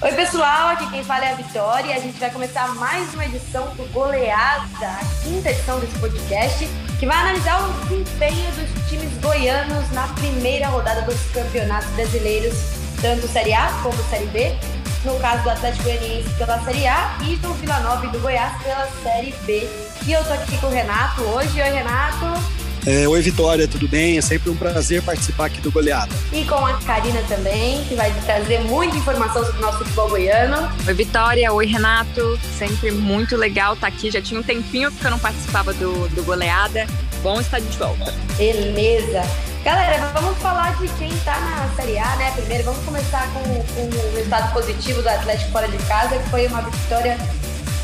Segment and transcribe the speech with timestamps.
[0.00, 3.24] Oi, pessoal, aqui quem fala é a Vitória e a gente vai começar mais uma
[3.24, 6.68] edição do Goleada, a quinta edição desse podcast,
[7.00, 12.54] que vai analisar o desempenho dos times goianos na primeira rodada dos campeonatos brasileiros,
[13.02, 14.56] tanto Série A como Série B.
[15.04, 18.62] No caso do Atlético Goianiense pela Série A e do Vila Nova e do Goiás
[18.62, 19.68] pela Série B.
[20.06, 21.60] E eu tô aqui com o Renato hoje.
[21.60, 22.67] Oi, Renato.
[22.86, 24.18] É, Oi, Vitória, tudo bem?
[24.18, 26.14] É sempre um prazer participar aqui do Goleada.
[26.32, 30.70] E com a Karina também, que vai trazer muita informação sobre o nosso futebol goiano.
[30.86, 31.52] Oi, Vitória.
[31.52, 32.38] Oi, Renato.
[32.56, 34.10] Sempre muito legal estar aqui.
[34.10, 36.86] Já tinha um tempinho que eu não participava do, do Goleada.
[37.22, 38.14] Bom estar de volta.
[38.36, 39.22] Beleza.
[39.64, 42.32] Galera, vamos falar de quem tá na Série A, né?
[42.36, 46.46] Primeiro, vamos começar com, com o resultado positivo do Atlético fora de casa, que foi
[46.46, 47.18] uma vitória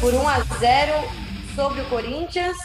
[0.00, 1.23] por 1 a 0
[1.54, 2.56] sobre o Corinthians,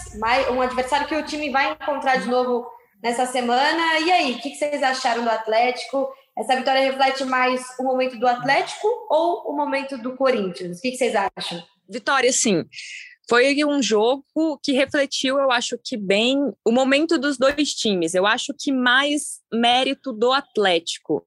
[0.51, 2.67] um adversário que o time vai encontrar de novo
[3.03, 3.99] nessa semana.
[3.99, 6.11] E aí, o que vocês acharam do Atlético?
[6.35, 10.79] Essa vitória reflete mais o momento do Atlético ou o momento do Corinthians?
[10.79, 11.63] O que vocês acham?
[11.87, 12.65] Vitória, sim.
[13.29, 14.23] Foi um jogo
[14.63, 18.15] que refletiu, eu acho que bem, o momento dos dois times.
[18.15, 21.23] Eu acho que mais mérito do Atlético.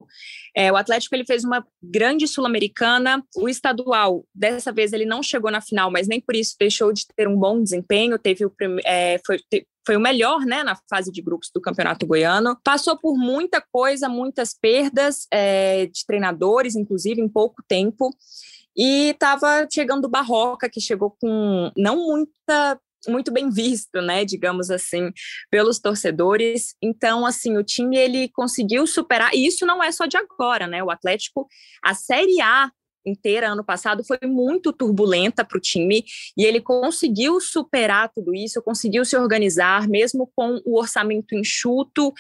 [0.54, 3.24] É, o Atlético ele fez uma grande sul-americana.
[3.36, 7.06] O estadual, dessa vez, ele não chegou na final, mas nem por isso deixou de
[7.16, 8.18] ter um bom desempenho.
[8.18, 8.52] Teve o
[8.84, 9.38] é, foi,
[9.86, 12.58] foi o melhor né, na fase de grupos do Campeonato Goiano.
[12.62, 18.10] Passou por muita coisa, muitas perdas é, de treinadores, inclusive, em pouco tempo.
[18.76, 24.70] E estava chegando o Barroca, que chegou com não muita muito bem visto, né, digamos
[24.70, 25.10] assim,
[25.50, 26.74] pelos torcedores.
[26.82, 30.82] Então, assim, o time ele conseguiu superar, e isso não é só de agora, né?
[30.82, 31.46] O Atlético,
[31.82, 32.70] a Série A
[33.04, 36.04] inteira ano passado foi muito turbulenta para o time
[36.36, 42.12] e ele conseguiu superar tudo isso, conseguiu se organizar, mesmo com o orçamento enxuto,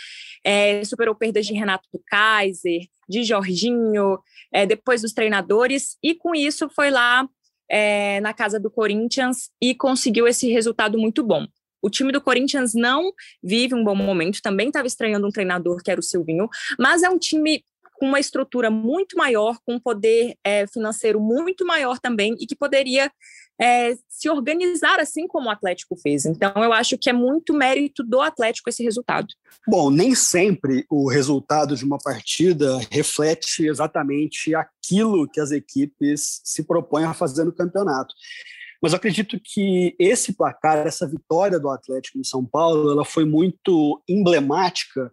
[0.44, 4.18] é, superou perdas de Renato Kaiser, de Jorginho,
[4.52, 7.28] é, depois dos treinadores, e com isso foi lá
[7.72, 11.46] é, na casa do Corinthians e conseguiu esse resultado muito bom.
[11.80, 13.10] O time do Corinthians não
[13.42, 17.08] vive um bom momento, também estava estranhando um treinador que era o Silvinho, mas é
[17.08, 22.36] um time com uma estrutura muito maior, com um poder é, financeiro muito maior também
[22.38, 23.10] e que poderia
[23.60, 26.24] é, se organizar assim como o Atlético fez.
[26.24, 29.28] Então, eu acho que é muito mérito do Atlético esse resultado.
[29.68, 36.64] Bom, nem sempre o resultado de uma partida reflete exatamente aquilo que as equipes se
[36.64, 38.14] propõem a fazer no campeonato.
[38.82, 43.24] Mas eu acredito que esse placar, essa vitória do Atlético em São Paulo, ela foi
[43.24, 45.12] muito emblemática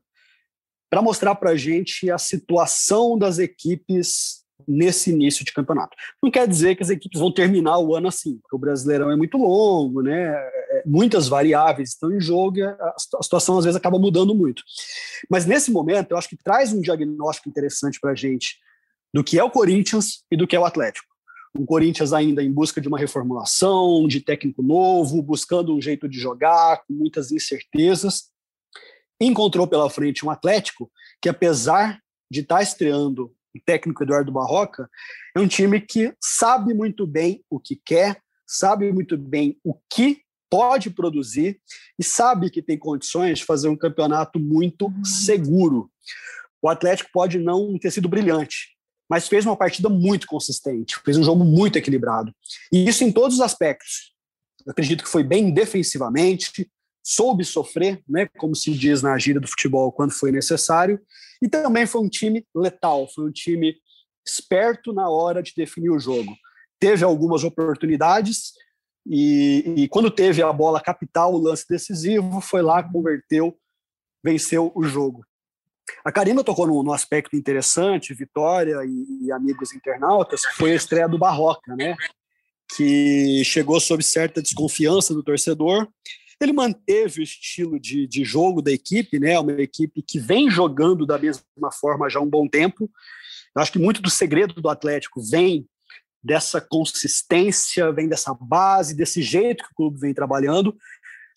[0.90, 5.96] para mostrar para a gente a situação das equipes nesse início de campeonato.
[6.22, 9.16] Não quer dizer que as equipes vão terminar o ano assim, porque o Brasileirão é
[9.16, 10.34] muito longo, né?
[10.72, 14.64] É, muitas variáveis estão em jogo e a situação às vezes acaba mudando muito.
[15.30, 18.58] Mas nesse momento, eu acho que traz um diagnóstico interessante para a gente
[19.14, 21.08] do que é o Corinthians e do que é o Atlético.
[21.58, 26.20] Um Corinthians ainda em busca de uma reformulação, de técnico novo, buscando um jeito de
[26.20, 28.30] jogar, com muitas incertezas.
[29.20, 32.00] Encontrou pela frente um Atlético que, apesar
[32.30, 34.90] de estar tá estreando o técnico Eduardo Barroca,
[35.36, 40.22] é um time que sabe muito bem o que quer, sabe muito bem o que
[40.50, 41.60] pode produzir
[41.98, 45.92] e sabe que tem condições de fazer um campeonato muito seguro.
[46.62, 48.76] O Atlético pode não ter sido brilhante,
[49.10, 52.34] mas fez uma partida muito consistente, fez um jogo muito equilibrado.
[52.72, 54.14] E isso em todos os aspectos.
[54.66, 56.70] Eu acredito que foi bem defensivamente,
[57.10, 61.02] soube sofrer, né, como se diz na gíria do futebol, quando foi necessário,
[61.42, 63.76] e também foi um time letal, foi um time
[64.24, 66.32] esperto na hora de definir o jogo.
[66.80, 68.54] Teve algumas oportunidades
[69.08, 73.58] e, e quando teve a bola capital, o lance decisivo, foi lá, converteu,
[74.24, 75.26] venceu o jogo.
[76.06, 81.18] A Karina tocou num, aspecto interessante, Vitória e, e, amigos internautas, foi a estreia do
[81.18, 81.96] Barroca, né?
[82.76, 85.88] Que chegou sob certa desconfiança do torcedor.
[86.40, 89.40] Ele manteve o estilo de, de jogo da equipe, né?
[89.40, 92.90] Uma equipe que vem jogando da mesma forma já há um bom tempo.
[93.56, 95.68] Eu acho que muito do segredo do Atlético vem
[96.24, 100.76] dessa consistência, vem dessa base, desse jeito que o clube vem trabalhando.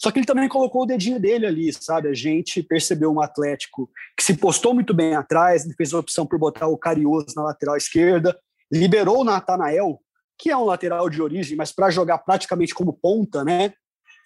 [0.00, 2.08] Só que ele também colocou o dedinho dele ali, sabe?
[2.08, 6.26] A gente percebeu um Atlético que se postou muito bem atrás, ele fez a opção
[6.26, 8.36] por botar o Carioso na lateral esquerda,
[8.70, 10.00] liberou o Natanael,
[10.36, 13.72] que é um lateral de origem, mas para jogar praticamente como ponta, né?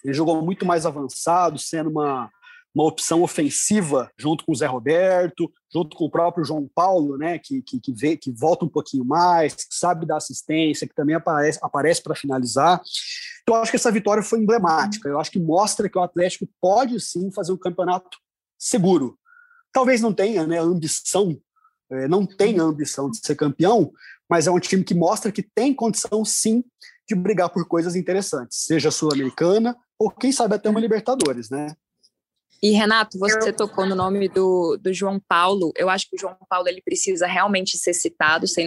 [0.06, 2.30] Ele jogou muito mais avançado, sendo uma,
[2.72, 7.40] uma opção ofensiva junto com o Zé Roberto, junto com o próprio João Paulo, né,
[7.40, 11.16] que, que, que, vê, que volta um pouquinho mais, que sabe dar assistência, que também
[11.16, 12.80] aparece, aparece para finalizar.
[13.42, 15.08] Então, eu acho que essa vitória foi emblemática.
[15.08, 18.16] Eu acho que mostra que o Atlético pode sim fazer um campeonato
[18.56, 19.18] seguro.
[19.72, 21.36] Talvez não tenha né, ambição,
[21.90, 23.90] é, não tenha ambição de ser campeão,
[24.30, 26.62] mas é um time que mostra que tem condição sim
[27.06, 31.74] de brigar por coisas interessantes, seja sul-americana ou quem sabe até uma Libertadores, né?
[32.62, 35.72] E Renato, você tocou no nome do, do João Paulo.
[35.76, 38.64] Eu acho que o João Paulo ele precisa realmente ser citado, ser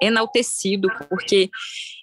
[0.00, 1.50] enaltecido, porque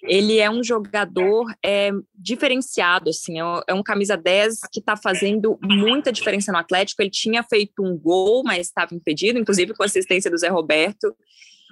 [0.02, 5.58] ele é um jogador é, diferenciado, assim, é, é um camisa 10 que está fazendo
[5.62, 7.00] muita diferença no Atlético.
[7.00, 11.16] Ele tinha feito um gol, mas estava impedido, inclusive com assistência do Zé Roberto.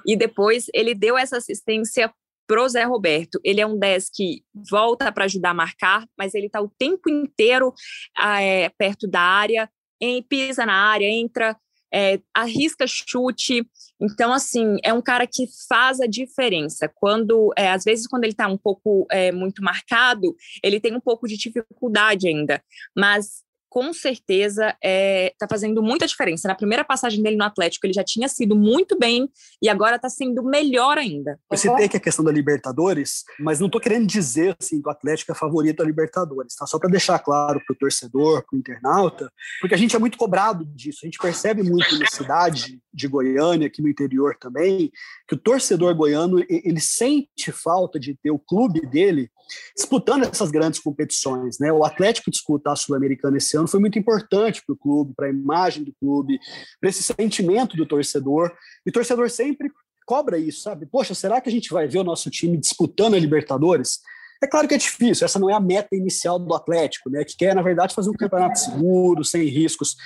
[0.06, 2.12] E depois ele deu essa assistência
[2.46, 3.40] pro Zé Roberto.
[3.44, 7.08] Ele é um 10 que volta para ajudar a marcar, mas ele está o tempo
[7.08, 7.72] inteiro
[8.18, 9.70] é, perto da área,
[10.00, 11.56] em, pisa na área, entra,
[11.92, 13.64] é, arrisca chute.
[14.00, 16.90] Então, assim, é um cara que faz a diferença.
[16.92, 21.00] Quando, é, às vezes, quando ele está um pouco é, muito marcado, ele tem um
[21.00, 22.60] pouco de dificuldade ainda.
[22.96, 23.43] Mas
[23.74, 26.46] com certeza está é, fazendo muita diferença.
[26.46, 29.28] Na primeira passagem dele no Atlético, ele já tinha sido muito bem
[29.60, 31.40] e agora está sendo melhor ainda.
[31.50, 34.92] Eu citei que a questão da Libertadores, mas não estou querendo dizer assim, que o
[34.92, 36.68] Atlético é favorito da Libertadores, tá?
[36.68, 39.28] Só para deixar claro para o torcedor, para o internauta,
[39.60, 41.00] porque a gente é muito cobrado disso.
[41.02, 44.92] A gente percebe muito na cidade de Goiânia, aqui no interior também,
[45.26, 49.28] que o torcedor goiano ele sente falta de ter o clube dele
[49.76, 51.58] disputando essas grandes competições.
[51.58, 51.72] Né?
[51.72, 55.30] O Atlético disputar a Sul-Americana esse ano foi muito importante para o clube, para a
[55.30, 56.38] imagem do clube,
[56.80, 58.52] para esse sentimento do torcedor.
[58.84, 59.70] E o torcedor sempre
[60.06, 60.86] cobra isso, sabe?
[60.86, 64.00] Poxa, será que a gente vai ver o nosso time disputando a Libertadores?
[64.42, 67.24] É claro que é difícil, essa não é a meta inicial do Atlético, né?
[67.24, 69.96] Que quer, na verdade, fazer um campeonato seguro, sem riscos.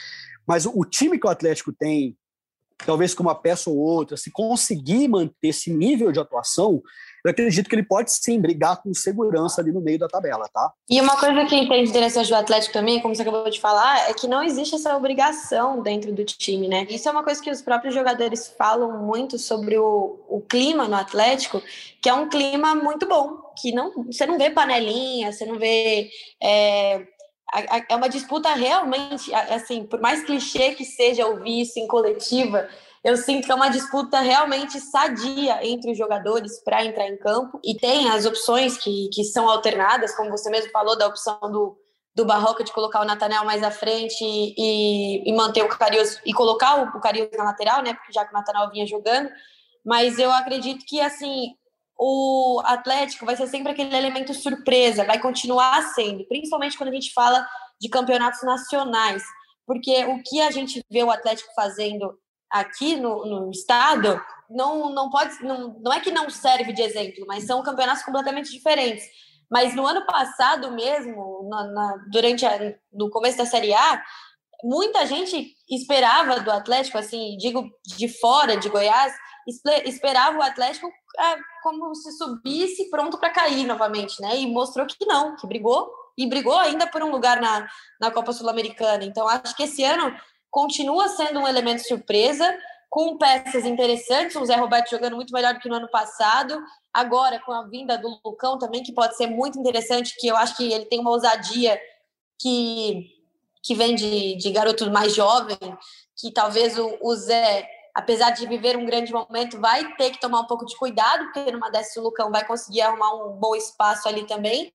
[0.47, 2.17] Mas o, o time que o Atlético tem,
[2.85, 6.83] talvez com uma peça ou outra, se conseguir manter esse nível de atuação,
[7.25, 10.73] eu acredito que ele pode sim brigar com segurança ali no meio da tabela, tá?
[10.89, 14.15] E uma coisa que é interessante do Atlético também, como você acabou de falar, é
[14.15, 16.87] que não existe essa obrigação dentro do time, né?
[16.89, 20.97] Isso é uma coisa que os próprios jogadores falam muito sobre o, o clima no
[20.97, 21.61] Atlético,
[22.01, 26.09] que é um clima muito bom, que não, você não vê panelinha, você não vê.
[26.41, 27.05] É,
[27.89, 32.69] é uma disputa realmente, assim, por mais clichê que seja ouvir isso em coletiva,
[33.03, 37.61] eu sinto que é uma disputa realmente sadia entre os jogadores para entrar em campo.
[37.65, 41.79] E tem as opções que, que são alternadas, como você mesmo falou, da opção do,
[42.15, 46.33] do Barroca de colocar o Natanel mais à frente e, e manter o Carius e
[46.33, 47.97] colocar o, o na lateral, né?
[48.13, 49.31] Já que o Natanel vinha jogando.
[49.85, 51.55] Mas eu acredito que assim
[51.99, 57.13] o Atlético vai ser sempre aquele elemento surpresa, vai continuar sendo, principalmente quando a gente
[57.13, 57.47] fala
[57.81, 59.23] de campeonatos nacionais,
[59.67, 62.17] porque o que a gente vê o Atlético fazendo
[62.49, 67.25] aqui no, no estado não, não pode não, não é que não serve de exemplo,
[67.27, 69.05] mas são campeonatos completamente diferentes.
[69.51, 74.03] Mas no ano passado mesmo, na, na, durante a, no começo da Série A,
[74.63, 79.13] muita gente esperava do Atlético, assim, digo de fora de Goiás,
[79.85, 84.37] esperava o Atlético é, como se subisse pronto para cair novamente, né?
[84.37, 87.69] E mostrou que não, que brigou e brigou ainda por um lugar na,
[88.01, 89.05] na Copa Sul-Americana.
[89.05, 90.15] Então acho que esse ano
[90.51, 92.57] continua sendo um elemento surpresa,
[92.91, 96.59] com peças interessantes, o Zé Roberto jogando muito melhor do que no ano passado,
[96.93, 100.57] agora com a vinda do Lucão também, que pode ser muito interessante, que eu acho
[100.57, 101.79] que ele tem uma ousadia
[102.41, 103.11] que,
[103.63, 105.59] que vem de, de garoto mais jovem,
[106.17, 110.41] que talvez o, o Zé, apesar de viver um grande momento, vai ter que tomar
[110.43, 114.09] um pouco de cuidado, porque numa dessas o Lucão vai conseguir arrumar um bom espaço
[114.09, 114.73] ali também.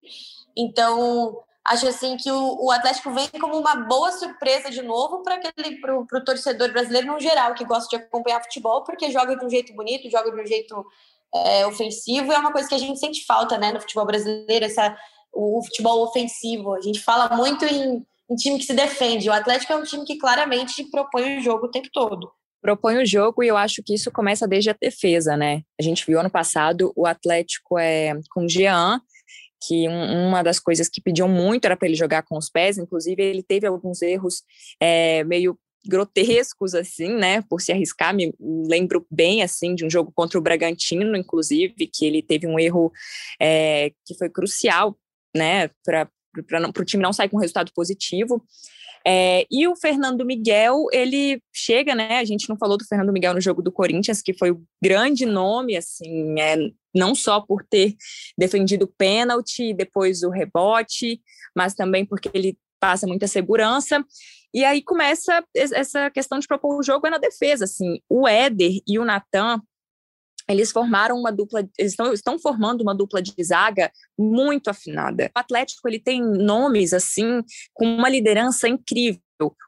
[0.58, 5.36] Então, acho assim que o, o, Atlético vem como uma boa surpresa de novo para
[5.36, 9.46] aquele para o torcedor brasileiro no geral que gosta de acompanhar futebol porque joga de
[9.46, 10.86] um jeito bonito, joga de um jeito
[11.34, 14.66] é, ofensivo e é uma coisa que a gente sente falta, né, no futebol brasileiro
[14.66, 14.98] essa
[15.32, 16.74] o, o futebol ofensivo.
[16.74, 19.30] A gente fala muito em, um time que se defende.
[19.30, 22.30] O Atlético é um time que claramente propõe o jogo o tempo todo.
[22.64, 25.64] Propõe o jogo e eu acho que isso começa desde a defesa, né?
[25.78, 29.02] A gente viu ano passado o Atlético é, com Jean,
[29.68, 32.78] que um, uma das coisas que pediam muito era para ele jogar com os pés,
[32.78, 34.44] inclusive ele teve alguns erros
[34.80, 40.14] é, meio grotescos assim, né, por se arriscar, me lembro bem assim de um jogo
[40.16, 42.94] contra o Bragantino, inclusive, que ele teve um erro
[43.42, 44.98] é, que foi crucial,
[45.36, 46.10] né, para
[46.80, 48.42] o time não sair com resultado positivo.
[49.06, 52.20] É, e o Fernando Miguel, ele chega, né?
[52.20, 55.26] A gente não falou do Fernando Miguel no jogo do Corinthians, que foi o grande
[55.26, 56.56] nome, assim, é,
[56.96, 57.96] não só por ter
[58.38, 61.20] defendido o pênalti, depois o rebote,
[61.56, 64.04] mas também porque ele passa muita segurança.
[64.54, 68.00] E aí começa essa questão de propor o jogo é na defesa, assim.
[68.08, 69.60] O Éder e o Natan,
[70.48, 75.32] eles formaram uma dupla, estão, estão formando uma dupla de zaga muito afinada.
[75.36, 77.42] O Atlético ele tem nomes assim
[77.74, 79.22] com uma liderança incrível.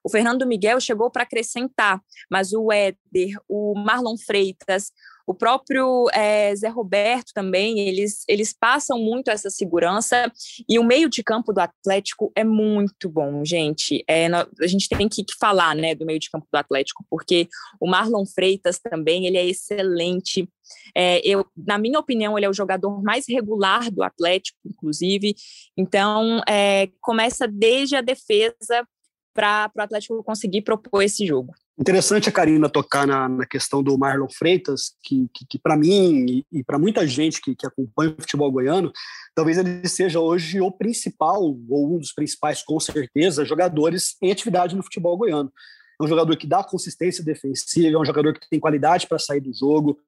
[0.04, 4.92] O Fernando Miguel chegou para acrescentar, mas o Éder, o Marlon Freitas,
[5.28, 10.32] o próprio é, Zé Roberto também, eles, eles passam muito essa segurança
[10.70, 14.04] e o meio de campo do Atlético é muito bom, gente.
[14.08, 17.48] É, a gente tem que, falar né, do meio de campo do Atlético, porque
[17.80, 20.48] o Marlon Freitas também, ele é excelente.
[20.96, 25.36] É, eu, na minha opinião, ele é o jogador mais regular do Atlético, inclusive.
[25.78, 28.88] Então, é, começa desde a defesa
[29.36, 31.54] para o Atlético conseguir propor esse jogo.
[31.78, 36.26] Interessante a Karina tocar na, na questão do Marlon Freitas, que, que, que para mim
[36.26, 38.94] e, e para muita gente que, que acompanha o futebol goiano,
[39.36, 44.74] talvez ele seja hoje o principal, ou um dos principais, com certeza, jogadores em atividade
[44.74, 45.52] no futebol goiano.
[46.00, 49.42] É um jogador que dá consistência defensiva, é um jogador que tem qualidade para sair
[49.42, 50.00] do jogo,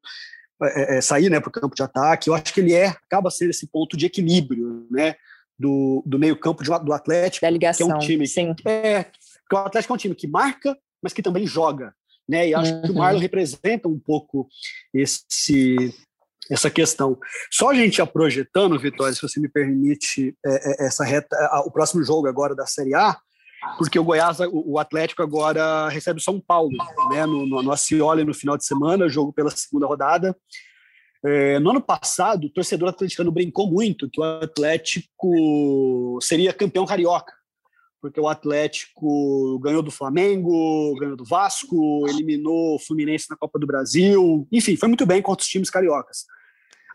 [0.63, 2.29] é, é, sair né, para o campo de ataque.
[2.29, 5.15] Eu acho que ele é, acaba sendo esse ponto de equilíbrio né,
[5.57, 8.27] do, do meio-campo do Atlético, da ligação, que é um time.
[8.27, 8.55] Sim.
[8.65, 11.93] É, porque o Atlético é um time que marca, mas que também joga,
[12.27, 12.49] né?
[12.49, 12.81] E acho uhum.
[12.81, 12.99] que o uhum.
[12.99, 14.47] Marlon representa um pouco
[14.93, 15.93] esse
[16.49, 17.17] essa questão.
[17.51, 21.35] Só a gente já projetando, Vitória, se você me permite, é, é, essa reta,
[21.65, 23.17] o próximo jogo agora da Série A,
[23.77, 26.77] porque o Goiás, o Atlético agora recebe o São Paulo,
[27.09, 30.35] né, no, no, no Acioli no final de semana, jogo pela segunda rodada.
[31.23, 37.33] É, no ano passado, o torcedor atleticano brincou muito que o Atlético seria campeão carioca,
[38.01, 43.67] porque o Atlético ganhou do Flamengo, ganhou do Vasco, eliminou o Fluminense na Copa do
[43.67, 46.25] Brasil, enfim, foi muito bem contra os times cariocas.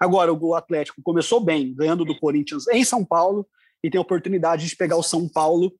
[0.00, 3.46] Agora, o Atlético começou bem, ganhando do Corinthians em São Paulo,
[3.84, 5.72] e tem a oportunidade de pegar o São Paulo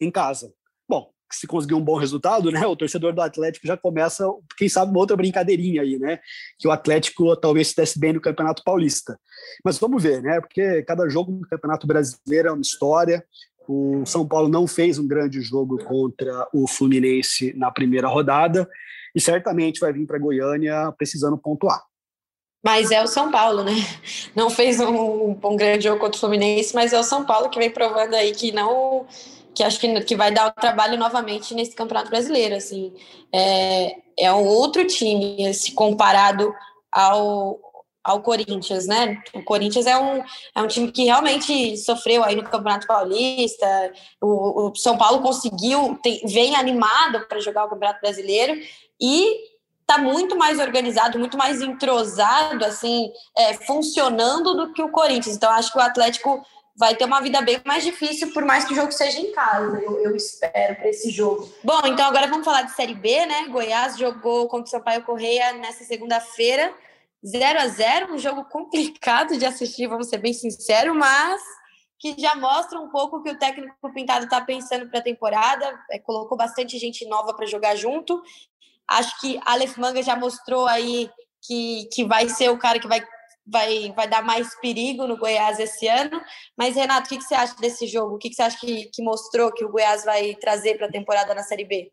[0.00, 0.52] em casa.
[1.26, 4.24] Bom, se conseguir um bom resultado, né, o torcedor do Atlético já começa,
[4.56, 6.20] quem sabe, uma outra brincadeirinha aí, né,
[6.58, 9.18] que o Atlético talvez se desse bem no Campeonato Paulista.
[9.64, 13.24] Mas vamos ver, né, porque cada jogo no Campeonato Brasileiro é uma história,
[13.68, 18.68] o São Paulo não fez um grande jogo contra o Fluminense na primeira rodada
[19.14, 21.82] e certamente vai vir para Goiânia precisando pontuar.
[22.64, 23.72] Mas é o São Paulo, né?
[24.34, 27.58] Não fez um, um, grande jogo contra o Fluminense, mas é o São Paulo que
[27.58, 29.06] vem provando aí que não,
[29.56, 32.54] que acho que, que vai dar o trabalho novamente nesse Campeonato Brasileiro.
[32.54, 32.92] Assim,
[33.32, 36.54] é, é um outro time, se comparado
[36.92, 37.58] ao,
[38.04, 39.18] ao Corinthians, né?
[39.32, 40.22] O Corinthians é um,
[40.54, 43.66] é um time que realmente sofreu aí no Campeonato Paulista.
[44.20, 48.60] O, o São Paulo conseguiu, tem, vem animado para jogar o Campeonato Brasileiro
[49.00, 55.36] e está muito mais organizado, muito mais entrosado, assim, é, funcionando do que o Corinthians.
[55.36, 56.44] Então, acho que o Atlético
[56.76, 59.80] vai ter uma vida bem mais difícil, por mais que o jogo seja em casa,
[59.80, 61.50] eu, eu espero, para esse jogo.
[61.64, 63.48] Bom, então agora vamos falar de Série B, né?
[63.48, 66.74] Goiás jogou contra o Sampaio Correia nessa segunda-feira.
[67.24, 71.42] 0 a 0 um jogo complicado de assistir, vamos ser bem sinceros, mas
[71.98, 75.98] que já mostra um pouco que o técnico Pintado está pensando para a temporada, é,
[75.98, 78.22] colocou bastante gente nova para jogar junto.
[78.86, 81.10] Acho que Aleph Manga já mostrou aí
[81.42, 83.02] que, que vai ser o cara que vai,
[83.46, 86.20] vai, vai dar mais perigo no Goiás esse ano.
[86.56, 88.16] Mas, Renato, o que, que você acha desse jogo?
[88.16, 90.92] O que, que você acha que, que mostrou que o Goiás vai trazer para a
[90.92, 91.92] temporada na Série B?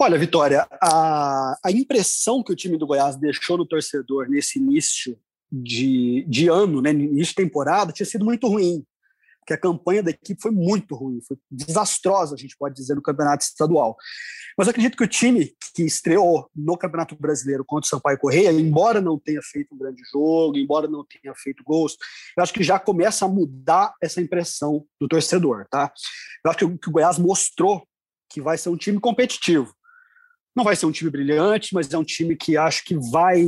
[0.00, 5.18] Olha, Vitória, a, a impressão que o time do Goiás deixou no torcedor nesse início
[5.50, 8.84] de, de ano, né, início de temporada, tinha sido muito ruim.
[9.42, 13.02] Porque a campanha da equipe foi muito ruim, foi desastrosa, a gente pode dizer, no
[13.02, 13.96] campeonato estadual.
[14.56, 19.00] Mas acredito que o time que estreou no Campeonato Brasileiro contra o Sampaio Correia, embora
[19.00, 21.96] não tenha feito um grande jogo, embora não tenha feito gols,
[22.36, 25.92] eu acho que já começa a mudar essa impressão do torcedor, tá?
[26.44, 27.84] Eu acho que o, que o Goiás mostrou
[28.30, 29.74] que vai ser um time competitivo.
[30.54, 33.42] Não vai ser um time brilhante, mas é um time que acho que vai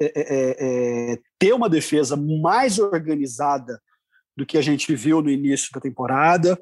[0.00, 3.80] é, é, é, é, ter uma defesa mais organizada
[4.36, 6.58] do que a gente viu no início da temporada.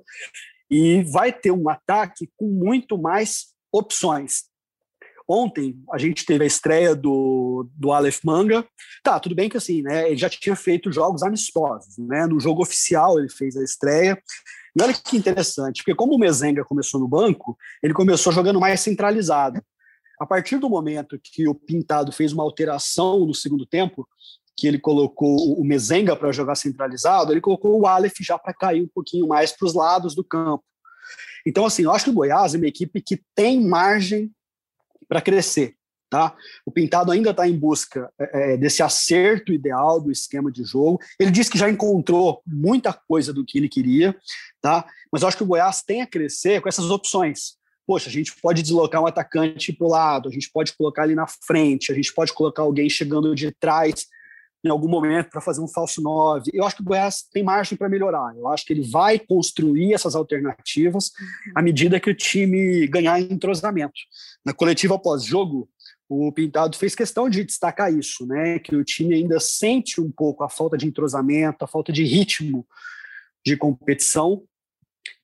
[0.70, 4.44] e vai ter um ataque com muito mais opções.
[5.28, 8.66] Ontem a gente teve a estreia do, do Aleph Manga.
[9.02, 10.08] Tá, tudo bem que assim, né?
[10.08, 12.26] Ele já tinha feito jogos amistosos, né?
[12.26, 14.20] No jogo oficial ele fez a estreia.
[14.76, 18.80] E olha que interessante, porque como o Mezenga começou no banco, ele começou jogando mais
[18.80, 19.62] centralizado.
[20.20, 24.06] A partir do momento que o Pintado fez uma alteração no segundo tempo,
[24.56, 28.82] que ele colocou o Mezenga para jogar centralizado, ele colocou o Aleph já para cair
[28.82, 30.64] um pouquinho mais para os lados do campo.
[31.46, 34.30] Então, assim, eu acho que o Goiás é uma equipe que tem margem
[35.08, 35.76] para crescer.
[36.08, 36.34] Tá?
[36.64, 41.00] O Pintado ainda está em busca é, é, desse acerto ideal do esquema de jogo.
[41.18, 44.16] Ele disse que já encontrou muita coisa do que ele queria,
[44.60, 44.86] tá?
[45.10, 47.56] mas eu acho que o Goiás tem a crescer com essas opções.
[47.84, 51.16] Poxa, a gente pode deslocar um atacante para o lado, a gente pode colocar ali
[51.16, 54.06] na frente, a gente pode colocar alguém chegando de trás
[54.64, 56.50] em algum momento para fazer um falso 9.
[56.54, 58.34] Eu acho que o Goiás tem margem para melhorar.
[58.36, 61.12] Eu acho que ele vai construir essas alternativas
[61.54, 64.00] à medida que o time ganhar entrosamento.
[64.44, 65.68] Na coletiva pós-jogo,
[66.08, 68.58] o Pintado fez questão de destacar isso, né?
[68.58, 72.66] Que o time ainda sente um pouco a falta de entrosamento, a falta de ritmo
[73.44, 74.42] de competição.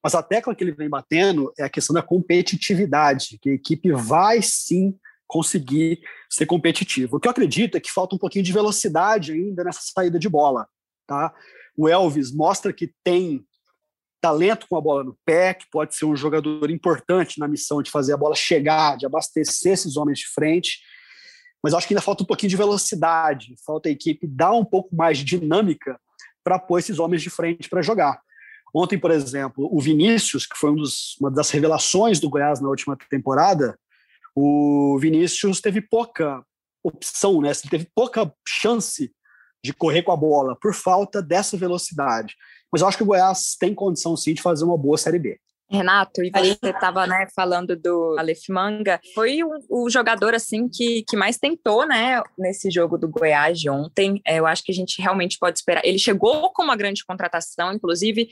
[0.03, 3.91] Mas a tecla que ele vem batendo é a questão da competitividade, que a equipe
[3.93, 4.95] vai sim
[5.31, 7.17] conseguir ser competitivo.
[7.17, 10.29] O que eu acredito é que falta um pouquinho de velocidade ainda nessa saída de
[10.29, 10.67] bola.
[11.07, 11.33] Tá?
[11.77, 13.47] O Elvis mostra que tem
[14.21, 17.93] talento com a bola no pé, que pode ser um jogador importante na missão de
[17.93, 20.81] fazer a bola chegar, de abastecer esses homens de frente.
[21.63, 24.95] Mas acho que ainda falta um pouquinho de velocidade, falta a equipe dar um pouco
[24.95, 25.99] mais de dinâmica
[26.43, 28.21] para pôr esses homens de frente para jogar.
[28.75, 32.69] Ontem, por exemplo, o Vinícius, que foi um dos, uma das revelações do Goiás na
[32.69, 33.79] última temporada,
[34.35, 36.45] o Vinícius teve pouca
[36.83, 37.51] opção, né?
[37.51, 39.13] Ele teve pouca chance
[39.63, 42.35] de correr com a bola por falta dessa velocidade.
[42.73, 45.39] Mas eu acho que o Goiás tem condição sim de fazer uma boa Série B.
[45.71, 51.17] Renato, e você estava né, falando do Aleph Manga, foi o, jogador assim que, que
[51.17, 54.21] mais tentou né, nesse jogo do Goiás de ontem.
[54.27, 55.85] É, eu acho que a gente realmente pode esperar.
[55.85, 58.29] Ele chegou com uma grande contratação, inclusive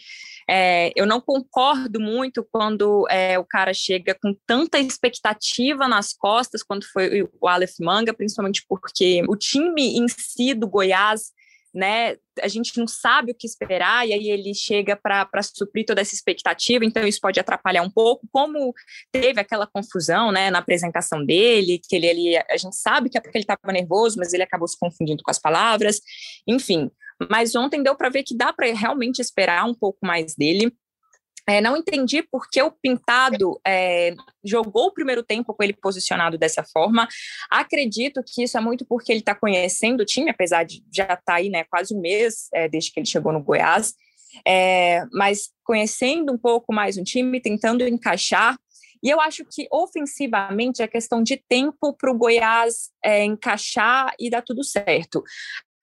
[0.50, 6.62] é, eu não concordo muito quando é, o cara chega com tanta expectativa nas costas,
[6.62, 11.32] quando foi o Aleph Manga, principalmente porque o time em si do Goiás
[11.74, 12.16] né?
[12.40, 16.14] A gente não sabe o que esperar, e aí ele chega para suprir toda essa
[16.14, 18.26] expectativa, então isso pode atrapalhar um pouco.
[18.30, 18.72] Como
[19.12, 23.20] teve aquela confusão né, na apresentação dele, que ele, ele a gente sabe que é
[23.20, 26.00] porque ele estava nervoso, mas ele acabou se confundindo com as palavras,
[26.46, 26.90] enfim.
[27.30, 30.72] Mas ontem deu para ver que dá para realmente esperar um pouco mais dele.
[31.48, 36.36] É, não entendi por que o Pintado é, jogou o primeiro tempo com ele posicionado
[36.36, 37.08] dessa forma.
[37.50, 41.16] Acredito que isso é muito porque ele está conhecendo o time, apesar de já estar
[41.24, 43.94] tá aí né, quase um mês é, desde que ele chegou no Goiás.
[44.46, 48.58] É, mas conhecendo um pouco mais o time, tentando encaixar.
[49.02, 54.28] E eu acho que ofensivamente é questão de tempo para o Goiás é, encaixar e
[54.28, 55.22] dar tudo certo.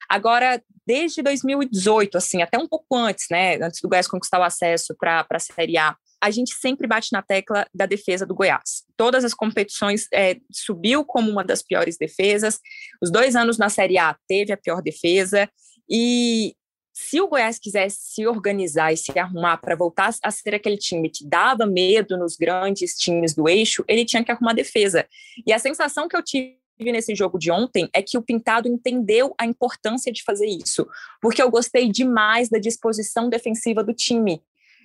[0.09, 4.95] Agora, desde 2018, assim, até um pouco antes, né, antes do Goiás conquistar o acesso
[4.99, 8.83] para a Série A, a gente sempre bate na tecla da defesa do Goiás.
[8.97, 12.59] Todas as competições é, subiu como uma das piores defesas.
[13.01, 15.49] Os dois anos na Série A teve a pior defesa.
[15.89, 16.55] E
[16.93, 21.09] se o Goiás quisesse se organizar e se arrumar para voltar a ser aquele time
[21.09, 25.05] que dava medo nos grandes times do eixo, ele tinha que arrumar defesa.
[25.45, 29.33] E a sensação que eu tive nesse jogo de ontem é que o Pintado entendeu
[29.38, 30.88] a importância de fazer isso,
[31.21, 34.41] porque eu gostei demais da disposição defensiva do time.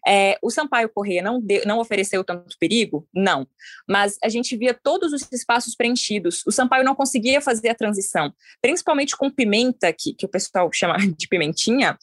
[0.06, 3.06] É, o Sampaio Corrêa não, não ofereceu tanto perigo?
[3.14, 3.46] Não.
[3.88, 6.42] Mas a gente via todos os espaços preenchidos.
[6.46, 10.96] O Sampaio não conseguia fazer a transição, principalmente com Pimenta, que, que o pessoal chama
[11.16, 11.98] de Pimentinha.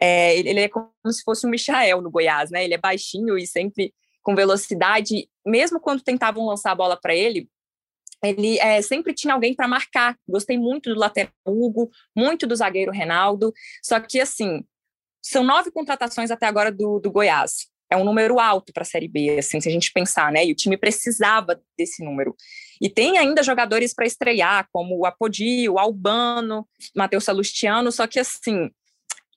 [0.00, 2.64] É, ele é como se fosse um Michael no Goiás, né?
[2.64, 5.28] Ele é baixinho e sempre com velocidade.
[5.44, 7.48] Mesmo quando tentavam lançar a bola para ele,
[8.22, 10.16] ele é, sempre tinha alguém para marcar.
[10.28, 13.52] Gostei muito do lateral Hugo, muito do zagueiro Renaldo.
[13.82, 14.64] Só que, assim,
[15.22, 17.68] são nove contratações até agora do, do Goiás.
[17.90, 20.46] É um número alto para a Série B, assim, se a gente pensar, né?
[20.46, 22.34] E o time precisava desse número.
[22.80, 28.18] E tem ainda jogadores para estrear, como o Apodi, o Albano, Matheus Salustiano, só que,
[28.18, 28.70] assim,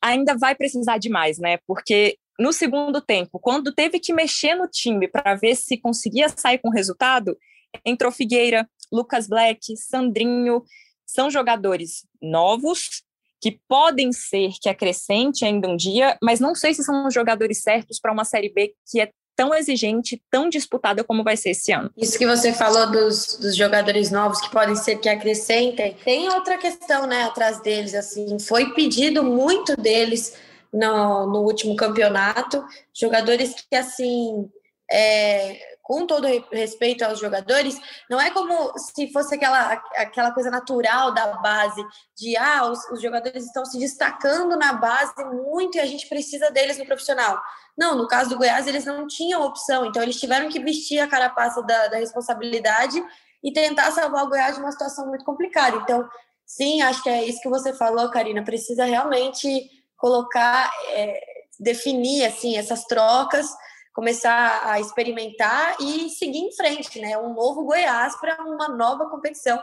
[0.02, 1.58] ainda vai precisar de mais, né?
[1.68, 6.58] Porque no segundo tempo, quando teve que mexer no time para ver se conseguia sair
[6.60, 7.38] com resultado,
[7.86, 10.64] entrou Figueira, Lucas Black, Sandrinho,
[11.06, 13.04] são jogadores novos
[13.42, 17.62] que podem ser que acrescente ainda um dia, mas não sei se são os jogadores
[17.62, 21.72] certos para uma Série B que é tão exigente, tão disputada como vai ser esse
[21.72, 21.92] ano.
[21.98, 26.58] Isso que você falou dos, dos jogadores novos que podem ser que acrescentem, tem outra
[26.58, 30.36] questão, né, atrás deles, assim, foi pedido muito deles
[30.72, 34.50] no, no último campeonato, jogadores que, assim,
[34.90, 41.14] é, com todo respeito aos jogadores, não é como se fosse aquela, aquela coisa natural
[41.14, 41.80] da base,
[42.18, 45.14] de ah, os, os, jogadores estão se destacando na base
[45.46, 47.40] muito e a gente precisa deles no profissional.
[47.78, 51.08] Não, no caso do Goiás, eles não tinham opção, então eles tiveram que vestir a
[51.08, 53.00] carapaça da, da responsabilidade
[53.44, 55.78] e tentar salvar o Goiás de uma situação muito complicada.
[55.78, 56.10] Então,
[56.48, 61.20] sim, acho que é isso que você falou, Karina, precisa realmente colocar, é,
[61.60, 63.48] definir assim essas trocas
[63.96, 67.18] começar a experimentar e seguir em frente, né?
[67.18, 69.58] Um novo Goiás para uma nova competição,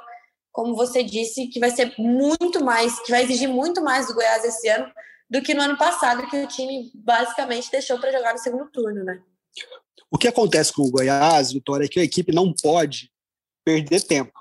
[0.51, 4.43] como você disse, que vai ser muito mais, que vai exigir muito mais do Goiás
[4.43, 4.91] esse ano
[5.29, 9.05] do que no ano passado, que o time basicamente deixou para jogar no segundo turno,
[9.05, 9.23] né?
[10.11, 13.11] O que acontece com o Goiás, Vitória, é que a equipe não pode
[13.63, 14.33] perder tempo.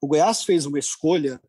[0.00, 1.40] O Goiás fez uma escolha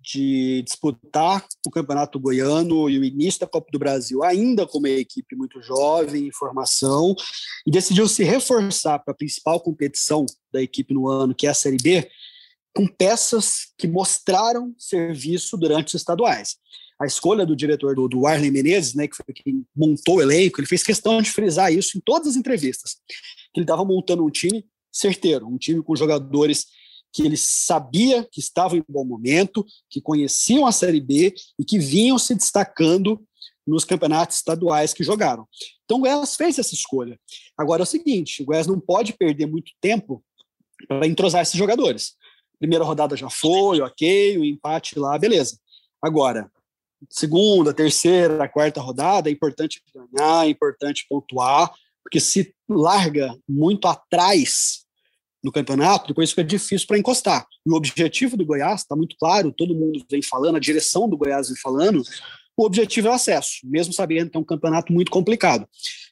[0.00, 4.88] de disputar o Campeonato Goiano e o início da Copa do Brasil, ainda com uma
[4.88, 7.14] equipe muito jovem, em formação,
[7.66, 11.54] e decidiu se reforçar para a principal competição da equipe no ano, que é a
[11.54, 12.10] Série B,
[12.74, 16.56] com peças que mostraram serviço durante os estaduais.
[17.00, 20.60] A escolha do diretor do, do Arlen Menezes, né, que foi quem montou o elenco,
[20.60, 22.96] ele fez questão de frisar isso em todas as entrevistas,
[23.52, 26.66] que ele estava montando um time certeiro, um time com jogadores
[27.12, 31.78] que ele sabia que estavam em bom momento, que conheciam a Série B e que
[31.78, 33.20] vinham se destacando
[33.66, 35.46] nos campeonatos estaduais que jogaram.
[35.84, 37.18] Então o Goiás fez essa escolha.
[37.56, 40.24] Agora é o seguinte, o Goiás não pode perder muito tempo
[40.88, 42.14] para entrosar esses jogadores.
[42.58, 45.58] Primeira rodada já foi, ok, o empate lá, beleza.
[46.02, 46.50] Agora,
[47.08, 54.84] segunda, terceira, quarta rodada, é importante ganhar, é importante pontuar, porque se larga muito atrás
[55.42, 57.46] no campeonato, depois fica difícil para encostar.
[57.66, 61.16] E o objetivo do Goiás está muito claro, todo mundo vem falando, a direção do
[61.16, 62.02] Goiás vem falando,
[62.56, 65.66] o objetivo é o acesso, mesmo sabendo que é um campeonato muito complicado.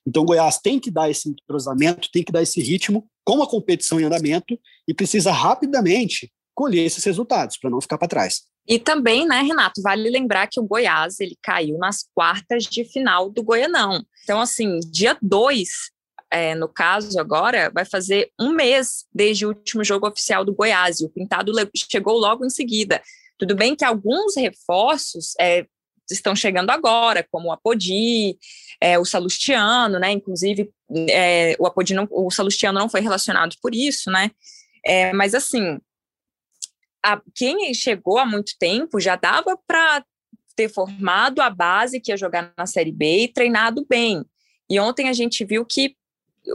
[0.06, 3.46] Então o Goiás tem que dar esse entrosamento, tem que dar esse ritmo com a
[3.46, 8.42] competição em andamento e precisa rapidamente colher esses resultados para não ficar para trás.
[8.66, 13.30] E também, né, Renato, vale lembrar que o Goiás ele caiu nas quartas de final
[13.30, 14.02] do Goianão.
[14.24, 15.68] Então, assim, dia 2
[16.30, 21.00] é, no caso agora, vai fazer um mês desde o último jogo oficial do Goiás,
[21.00, 21.52] e o Pintado
[21.90, 23.02] chegou logo em seguida.
[23.38, 25.66] Tudo bem que alguns reforços é,
[26.10, 28.36] estão chegando agora, como o Apodi,
[28.80, 30.10] é, o Salustiano, né?
[30.12, 30.70] Inclusive,
[31.10, 34.30] é, o Apodi não, o Salustiano não foi relacionado por isso, né?
[34.84, 35.78] É, mas assim,
[37.04, 40.04] a, quem chegou há muito tempo já dava para
[40.56, 44.24] ter formado a base que ia jogar na Série B e treinado bem.
[44.68, 45.96] E ontem a gente viu que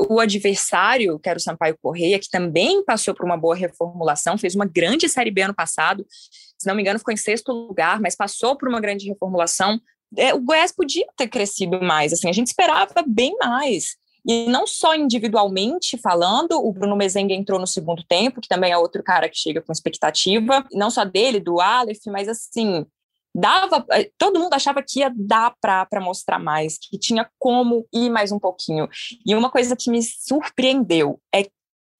[0.10, 4.56] o adversário, que era o Sampaio Correia, que também passou por uma boa reformulação, fez
[4.56, 8.16] uma grande Série B ano passado, se não me engano ficou em sexto lugar, mas
[8.16, 9.80] passou por uma grande reformulação.
[10.16, 13.96] É, o Goiás podia ter crescido mais, assim, a gente esperava bem mais.
[14.26, 18.78] E não só individualmente falando, o Bruno Mezenga entrou no segundo tempo, que também é
[18.78, 22.86] outro cara que chega com expectativa, não só dele, do Aleph, mas assim,
[23.34, 28.10] dava, eh, todo mundo achava que ia dar para mostrar mais, que tinha como ir
[28.10, 28.88] mais um pouquinho.
[29.26, 31.48] E uma coisa que me surpreendeu é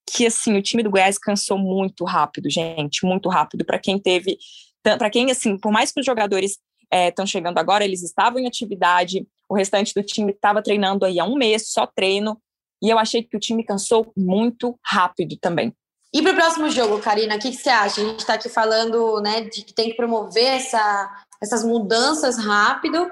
[0.06, 4.38] que assim, o time do Goiás cansou muito rápido, gente, muito rápido para quem teve,
[4.82, 6.58] para quem assim, por mais que os jogadores
[6.92, 11.04] estão eh, é, chegando agora, eles estavam em atividade, o restante do time estava treinando
[11.04, 12.40] aí há um mês, só treino,
[12.82, 15.74] e eu achei que o time cansou muito rápido também.
[16.14, 18.00] E para o próximo jogo, Karina, o que, que, você acha?
[18.00, 23.10] A gente está aqui falando né, de que tem que promover essa, essas mudanças rápido,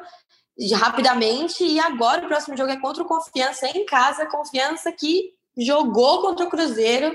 [0.75, 6.23] rapidamente, e agora o próximo jogo é contra o Confiança em casa, Confiança que jogou
[6.23, 7.13] contra o Cruzeiro,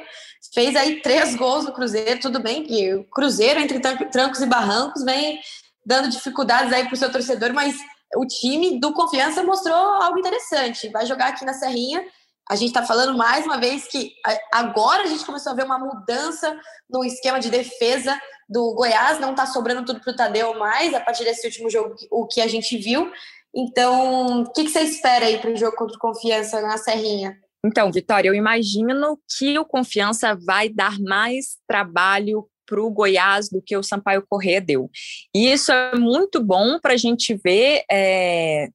[0.53, 5.05] fez aí três gols no Cruzeiro, tudo bem que o Cruzeiro, entre trancos e barrancos,
[5.05, 5.39] vem
[5.85, 7.77] dando dificuldades aí para o seu torcedor, mas
[8.17, 10.89] o time do Confiança mostrou algo interessante.
[10.89, 12.05] Vai jogar aqui na Serrinha
[12.49, 14.13] a gente está falando mais uma vez que
[14.51, 16.57] agora a gente começou a ver uma mudança
[16.89, 21.01] no esquema de defesa do Goiás, não está sobrando tudo para o Tadeu mais, a
[21.01, 23.11] partir desse último jogo, o que a gente viu.
[23.53, 27.37] Então, o que, que você espera aí para o jogo contra o Confiança na Serrinha?
[27.65, 33.61] Então, Vitória, eu imagino que o Confiança vai dar mais trabalho para o Goiás do
[33.61, 34.89] que o Sampaio Corrêa deu.
[35.33, 38.69] E isso é muito bom para a gente ver é,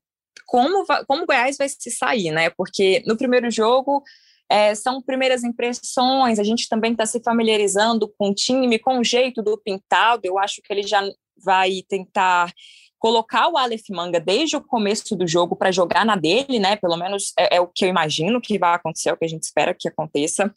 [0.52, 2.50] como, como o Goiás vai se sair, né?
[2.50, 4.02] Porque no primeiro jogo
[4.50, 9.04] é, são primeiras impressões, a gente também está se familiarizando com o time, com o
[9.04, 10.20] jeito do pintado.
[10.26, 11.02] Eu acho que ele já
[11.42, 12.52] vai tentar
[12.98, 16.76] colocar o Aleph Manga desde o começo do jogo para jogar na dele, né?
[16.76, 19.28] Pelo menos é, é, o que eu imagino que vai acontecer, é o que a
[19.28, 20.52] gente espera que aconteça.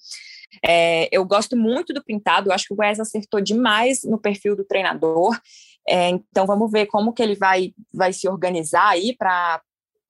[0.61, 4.57] É, eu gosto muito do pintado, eu acho que o Goiás acertou demais no perfil
[4.57, 5.39] do treinador.
[5.87, 9.61] É, então vamos ver como que ele vai, vai se organizar aí para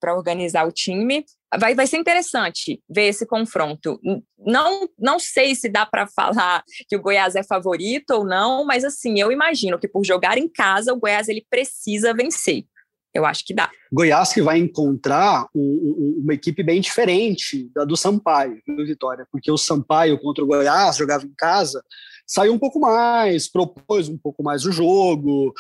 [0.05, 1.25] para organizar o time.
[1.59, 3.99] Vai, vai ser interessante ver esse confronto.
[4.37, 8.83] Não, não sei se dá para falar que o Goiás é favorito ou não, mas
[8.83, 12.65] assim, eu imagino que por jogar em casa, o Goiás ele precisa vencer.
[13.11, 13.71] Eu acho que dá.
[13.91, 19.25] Goiás que vai encontrar um, um, uma equipe bem diferente da do Sampaio, viu, Vitória?
[19.31, 21.81] Porque o Sampaio contra o Goiás jogava em casa,
[22.27, 25.53] saiu um pouco mais, propôs um pouco mais o jogo,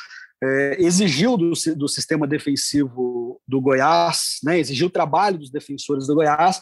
[0.43, 6.15] é, exigiu do, do sistema defensivo do Goiás, né, exigiu o trabalho dos defensores do
[6.15, 6.59] Goiás.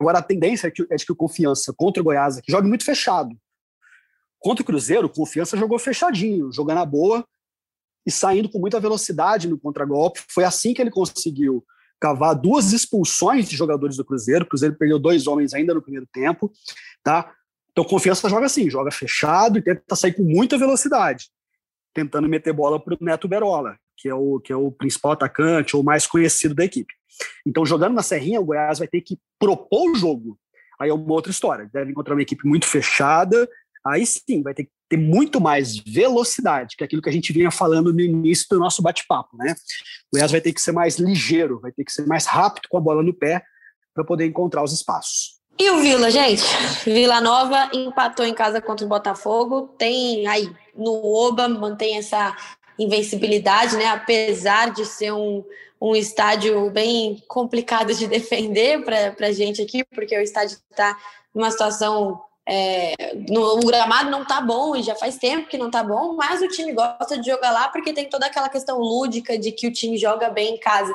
[0.00, 2.68] Agora, a tendência é, que, é de que o Confiança contra o Goiás que jogue
[2.68, 3.36] muito fechado.
[4.38, 7.26] Contra o Cruzeiro, Confiança jogou fechadinho, jogando a boa
[8.06, 10.20] e saindo com muita velocidade no contragolpe.
[10.30, 11.64] Foi assim que ele conseguiu
[12.00, 14.44] cavar duas expulsões de jogadores do Cruzeiro.
[14.44, 16.52] O Cruzeiro perdeu dois homens ainda no primeiro tempo,
[17.02, 17.34] tá?
[17.72, 21.28] Então, Confiança joga assim, joga fechado e tenta sair com muita velocidade
[21.98, 25.76] tentando meter bola para o Neto Berola, que é, o, que é o principal atacante
[25.76, 26.94] ou mais conhecido da equipe.
[27.44, 30.38] Então, jogando na Serrinha, o Goiás vai ter que propor o jogo.
[30.80, 31.68] Aí é uma outra história.
[31.72, 33.48] Deve encontrar uma equipe muito fechada.
[33.84, 37.32] Aí sim, vai ter que ter muito mais velocidade, que é aquilo que a gente
[37.32, 39.54] vinha falando no início do nosso bate-papo, né?
[40.06, 42.78] O Goiás vai ter que ser mais ligeiro, vai ter que ser mais rápido com
[42.78, 43.42] a bola no pé
[43.92, 45.37] para poder encontrar os espaços.
[45.60, 46.44] E o Vila, gente?
[46.84, 49.74] Vila Nova empatou em casa contra o Botafogo.
[49.76, 52.36] Tem aí no Oba, mantém essa
[52.78, 53.86] invencibilidade, né?
[53.86, 55.44] Apesar de ser um,
[55.80, 60.96] um estádio bem complicado de defender para a gente aqui, porque o estádio está
[61.34, 62.22] numa situação.
[62.50, 62.94] É,
[63.28, 66.40] no, o gramado não tá bom e já faz tempo que não tá bom, mas
[66.40, 69.72] o time gosta de jogar lá porque tem toda aquela questão lúdica de que o
[69.72, 70.94] time joga bem em casa.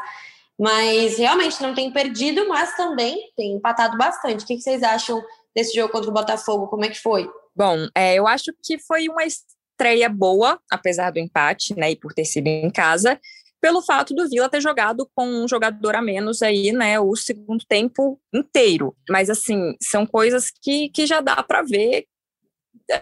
[0.60, 4.44] Mas realmente não tem perdido, mas também tem empatado bastante.
[4.44, 5.24] O que vocês acham
[5.56, 6.68] desse jogo contra o Botafogo?
[6.68, 7.30] Como é que foi?
[7.56, 12.13] Bom, é, eu acho que foi uma estreia boa, apesar do empate, né, e por
[12.13, 13.20] ter sido em casa,
[13.62, 17.63] pelo fato do Vila ter jogado com um jogador a menos aí, né, o segundo
[17.66, 18.96] tempo inteiro.
[19.10, 22.06] Mas, assim, são coisas que, que já dá para ver.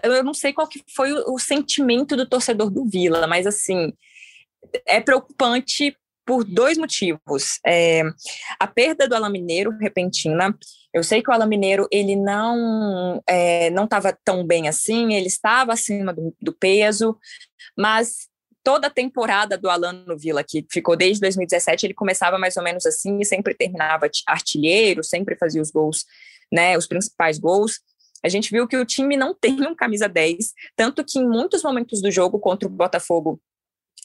[0.02, 3.92] Eu não sei qual que foi o, o sentimento do torcedor do Vila, mas, assim,
[4.86, 7.58] é preocupante por dois motivos.
[7.66, 8.02] É,
[8.58, 10.56] a perda do Alan Mineiro repentina.
[10.92, 15.26] Eu sei que o Alan Mineiro ele não é, não estava tão bem assim, ele
[15.26, 17.18] estava acima do, do, peso,
[17.76, 18.28] mas
[18.62, 22.62] toda a temporada do Alan no Vila, que ficou desde 2017, ele começava mais ou
[22.62, 26.04] menos assim e sempre terminava artilheiro, sempre fazia os gols,
[26.52, 27.80] né, os principais gols.
[28.24, 31.62] A gente viu que o time não tem um camisa 10, tanto que em muitos
[31.62, 33.40] momentos do jogo contra o Botafogo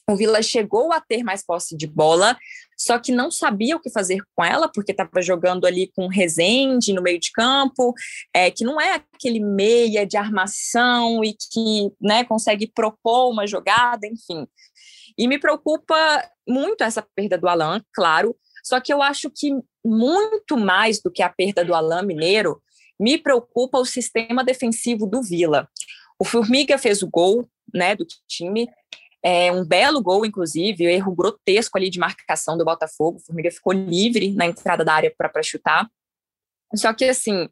[0.08, 2.36] o Vila chegou a ter mais posse de bola,
[2.78, 6.92] só que não sabia o que fazer com ela, porque estava jogando ali com Rezende
[6.92, 7.92] no meio de campo,
[8.32, 14.06] é, que não é aquele meia de armação e que né, consegue propor uma jogada,
[14.06, 14.46] enfim.
[15.16, 15.96] E me preocupa
[16.48, 19.52] muito essa perda do Alan, claro, só que eu acho que
[19.84, 22.62] muito mais do que a perda do Alan Mineiro,
[22.98, 25.68] me preocupa o sistema defensivo do Vila.
[26.18, 28.68] O Formiga fez o gol né, do time,
[29.22, 33.18] é um belo gol, inclusive, um erro grotesco ali de marcação do Botafogo.
[33.18, 35.88] O Formiga ficou livre na entrada da área para chutar.
[36.74, 37.48] Só que, assim,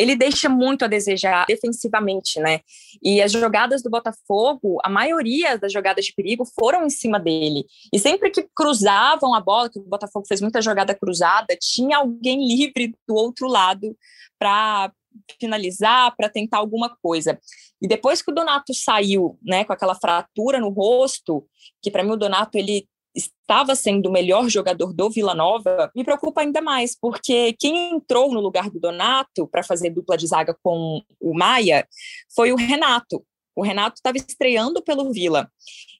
[0.00, 2.60] ele deixa muito a desejar defensivamente, né?
[3.02, 7.66] E as jogadas do Botafogo, a maioria das jogadas de perigo foram em cima dele.
[7.92, 12.46] E sempre que cruzavam a bola, que o Botafogo fez muita jogada cruzada, tinha alguém
[12.46, 13.96] livre do outro lado
[14.38, 14.90] para
[15.38, 17.38] finalizar, para tentar alguma coisa.
[17.80, 21.46] E depois que o Donato saiu, né, com aquela fratura no rosto,
[21.82, 26.04] que para mim o Donato ele estava sendo o melhor jogador do Vila Nova, me
[26.04, 30.56] preocupa ainda mais, porque quem entrou no lugar do Donato para fazer dupla de zaga
[30.62, 31.86] com o Maia
[32.34, 33.24] foi o Renato.
[33.56, 35.50] O Renato estava estreando pelo Vila.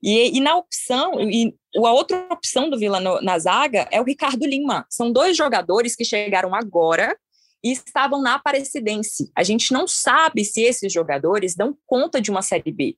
[0.03, 4.05] E, e, na opção, e a outra opção do Vila no, na zaga é o
[4.05, 4.87] Ricardo Lima.
[4.89, 7.17] São dois jogadores que chegaram agora
[7.63, 9.31] e estavam na Aparecidense.
[9.37, 12.97] A gente não sabe se esses jogadores dão conta de uma Série B.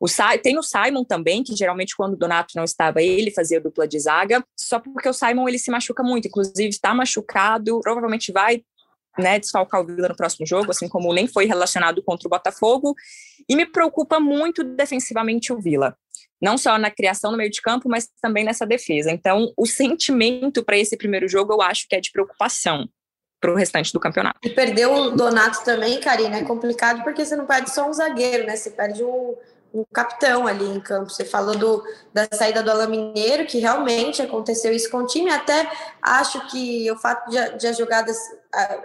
[0.00, 0.06] O
[0.42, 3.98] tem o Simon também, que geralmente quando o Donato não estava, ele fazia dupla de
[3.98, 8.62] zaga, só porque o Simon ele se machuca muito, inclusive está machucado, provavelmente vai
[9.18, 12.94] né, desfalcar o Vila no próximo jogo, assim como nem foi relacionado contra o Botafogo,
[13.48, 15.96] e me preocupa muito defensivamente o Vila.
[16.42, 19.10] Não só na criação no meio de campo, mas também nessa defesa.
[19.10, 22.88] Então, o sentimento para esse primeiro jogo eu acho que é de preocupação
[23.44, 24.38] para o restante do campeonato.
[24.42, 28.46] E perder o Donato também, Karina, é complicado porque você não perde só um zagueiro,
[28.46, 28.56] né?
[28.56, 29.34] Você perde um,
[29.92, 31.10] capitão ali em campo.
[31.10, 35.30] Você falou do, da saída do Alain Mineiro, que realmente aconteceu isso com o time.
[35.30, 38.16] Até acho que o fato de, de as jogadas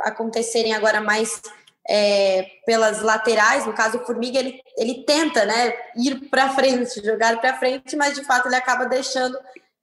[0.02, 1.42] acontecerem agora mais
[1.88, 7.40] é, pelas laterais, no caso o Formiga, ele, ele tenta né, ir para frente, jogar
[7.40, 9.40] para frente, mas de fato ele acaba deixando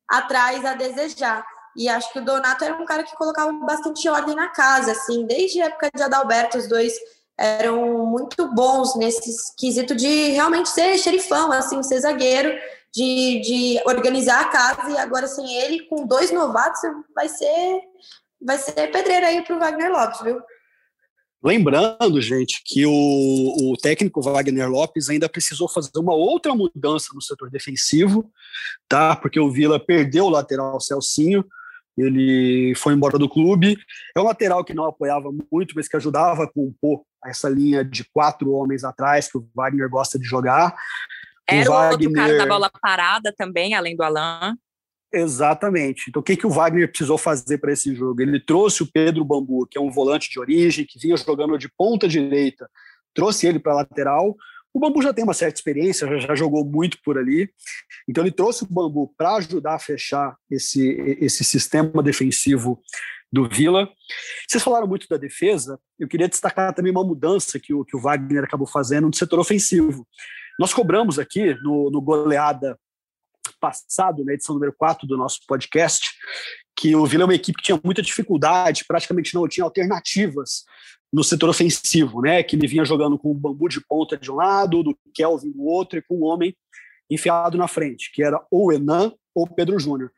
[0.06, 1.46] atrás a desejar.
[1.76, 5.26] E acho que o Donato era um cara que colocava bastante ordem na casa, assim,
[5.26, 6.94] desde a época de Adalberto, os dois
[7.38, 12.50] eram muito bons nesse quesito de realmente ser xerifão, assim, ser zagueiro,
[12.94, 16.80] de, de organizar a casa, e agora sem ele, com dois novatos,
[17.14, 17.80] vai ser,
[18.40, 20.40] vai ser pedreiro aí para o Wagner Lopes, viu?
[21.44, 27.20] Lembrando, gente, que o, o, técnico Wagner Lopes ainda precisou fazer uma outra mudança no
[27.20, 28.28] setor defensivo,
[28.88, 29.14] tá?
[29.14, 31.44] Porque o Vila perdeu o lateral Celcinho,
[31.96, 33.76] ele foi embora do clube.
[34.14, 38.04] É um lateral que não apoiava muito, mas que ajudava a compor essa linha de
[38.04, 40.76] quatro homens atrás que o Wagner gosta de jogar.
[41.48, 42.08] Era o Wagner...
[42.08, 44.54] outro cara da bola parada também, além do Alain.
[45.12, 46.06] Exatamente.
[46.08, 48.20] Então, o que, que o Wagner precisou fazer para esse jogo?
[48.20, 51.68] Ele trouxe o Pedro Bambu, que é um volante de origem, que vinha jogando de
[51.68, 52.68] ponta direita,
[53.14, 54.36] trouxe ele para a lateral.
[54.76, 57.48] O Bambu já tem uma certa experiência, já, jogou muito por ali.
[58.06, 60.86] Então, ele trouxe o Bambu para ajudar a fechar esse,
[61.18, 62.78] esse sistema defensivo
[63.32, 63.88] do Vila.
[64.46, 67.98] Vocês falaram muito da defesa, eu queria destacar também uma mudança que o, que o
[67.98, 70.06] Wagner acabou fazendo no setor ofensivo.
[70.60, 72.78] Nós cobramos aqui no, no Goleada
[73.58, 76.06] passado, na edição número 4 do nosso podcast,
[76.76, 80.64] que o Vila é uma equipe que tinha muita dificuldade, praticamente não tinha alternativas
[81.16, 82.42] no setor ofensivo, né?
[82.42, 85.64] Que ele vinha jogando com o bambu de ponta de um lado, do Kelvin do
[85.64, 86.54] outro e com um homem
[87.10, 90.12] enfiado na frente, que era ou Enan ou Pedro Júnior.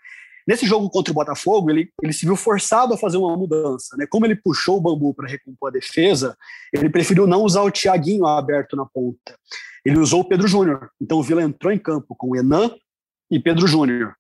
[0.45, 3.97] Nesse jogo contra o Botafogo, ele, ele se viu forçado a fazer uma mudança.
[3.97, 4.07] Né?
[4.11, 6.37] Como ele puxou o bambu para recompor a defesa,
[6.73, 9.39] ele preferiu não usar o Thiaguinho aberto na ponta.
[9.85, 10.91] Ele usou o Pedro Júnior.
[11.01, 12.75] Então o Vila entrou em campo com o Enan
[13.31, 14.17] e Pedro Júnior.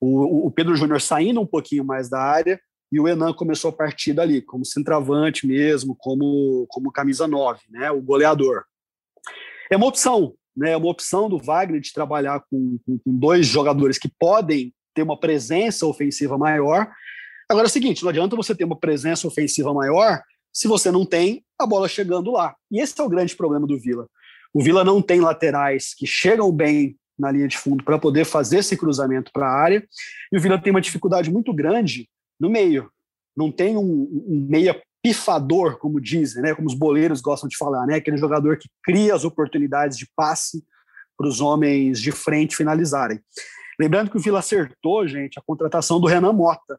[0.00, 3.72] O, o, Pedro Júnior saindo um pouquinho mais da área e o Enan começou a
[3.72, 8.64] partir dali, como centroavante mesmo, como, como camisa 9, né, o goleador.
[9.70, 13.46] É uma opção, né, é uma opção do Wagner de trabalhar com, com, com dois
[13.46, 16.90] jogadores que podem ter uma presença ofensiva maior.
[17.48, 20.22] Agora é o seguinte, não adianta você ter uma presença ofensiva maior
[20.52, 22.54] se você não tem a bola chegando lá.
[22.70, 24.08] E esse é o grande problema do Vila.
[24.54, 28.58] O Vila não tem laterais que chegam bem na linha de fundo para poder fazer
[28.58, 29.86] esse cruzamento para a área.
[30.32, 32.90] E o Vila tem uma dificuldade muito grande no meio.
[33.36, 36.54] Não tem um, um meia pifador, como dizem, né?
[36.54, 37.96] como os boleiros gostam de falar, né?
[37.96, 40.64] aquele jogador que cria as oportunidades de passe
[41.16, 43.20] para os homens de frente finalizarem.
[43.78, 46.78] Lembrando que o Vila acertou, gente, a contratação do Renan Mota,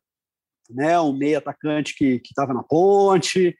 [0.69, 0.99] né?
[0.99, 3.55] um meia atacante que estava na ponte,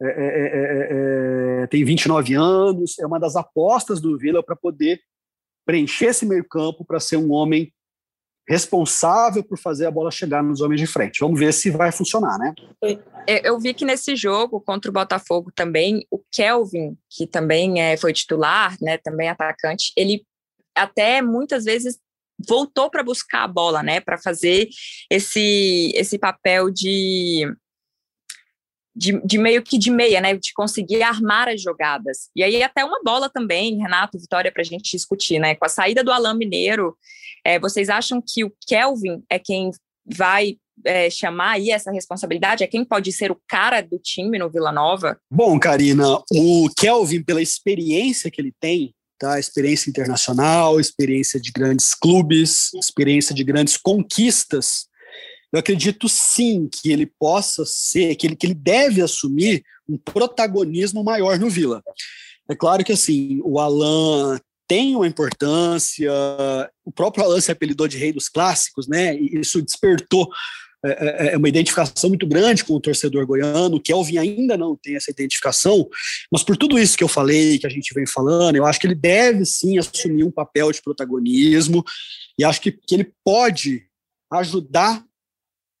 [0.00, 4.56] é é, é, é, é, tem 29 anos, é uma das apostas do Vila para
[4.56, 5.00] poder
[5.64, 7.72] preencher esse meio campo para ser um homem
[8.52, 11.20] responsável por fazer a bola chegar nos homens de frente.
[11.20, 12.52] Vamos ver se vai funcionar, né?
[13.26, 18.12] Eu vi que nesse jogo contra o Botafogo também, o Kelvin, que também é, foi
[18.12, 20.22] titular, né, também atacante, ele
[20.76, 21.98] até muitas vezes
[22.46, 24.68] voltou para buscar a bola, né, para fazer
[25.10, 27.46] esse esse papel de
[28.94, 30.34] de, de, meio que de meia, né?
[30.34, 32.28] De conseguir armar as jogadas.
[32.36, 35.54] E aí até uma bola também, Renato, Vitória, para a gente discutir, né?
[35.54, 36.96] Com a saída do Alain Mineiro,
[37.44, 39.70] é, vocês acham que o Kelvin é quem
[40.04, 42.64] vai é, chamar aí essa responsabilidade?
[42.64, 45.18] É quem pode ser o cara do time no Vila Nova?
[45.30, 49.38] Bom, Karina, o Kelvin, pela experiência que ele tem, tá?
[49.38, 54.86] Experiência internacional, experiência de grandes clubes, experiência de grandes conquistas
[55.52, 61.04] eu acredito sim que ele possa ser, que ele, que ele deve assumir um protagonismo
[61.04, 61.82] maior no Vila.
[62.50, 66.10] É claro que assim, o Alan tem uma importância,
[66.84, 69.14] o próprio Alan se apelidou de rei dos clássicos, né?
[69.14, 70.28] E isso despertou
[70.84, 73.76] é, é, é, uma identificação muito grande com o torcedor goiano.
[73.76, 75.88] O Kelvin ainda não tem essa identificação,
[76.30, 78.86] mas por tudo isso que eu falei, que a gente vem falando, eu acho que
[78.86, 81.84] ele deve sim assumir um papel de protagonismo
[82.36, 83.86] e acho que, que ele pode
[84.32, 85.04] ajudar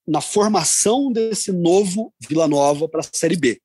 [0.06, 3.60] na formação desse novo Vila Nova para a Série B.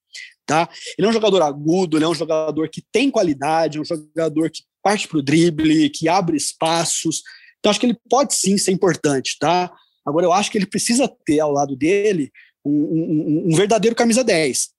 [0.45, 0.69] Tá?
[0.97, 4.49] Ele é um jogador agudo, ele é um jogador que tem qualidade, é um jogador
[4.49, 7.21] que parte para o drible, que abre espaços.
[7.59, 9.37] Então, acho que ele pode sim ser importante.
[9.39, 9.69] Tá?
[10.05, 12.31] Agora, eu acho que ele precisa ter ao lado dele
[12.63, 14.69] um, um, um verdadeiro camisa 10.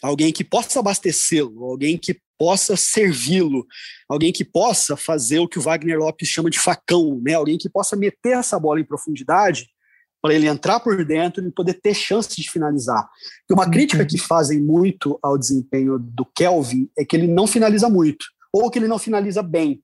[0.00, 3.66] Alguém que possa abastecê-lo, alguém que possa servi-lo,
[4.08, 7.34] alguém que possa fazer o que o Wagner Lopes chama de facão, né?
[7.34, 9.66] alguém que possa meter essa bola em profundidade
[10.20, 13.08] para ele entrar por dentro e poder ter chance de finalizar.
[13.48, 17.88] E uma crítica que fazem muito ao desempenho do Kelvin é que ele não finaliza
[17.88, 19.82] muito, ou que ele não finaliza bem.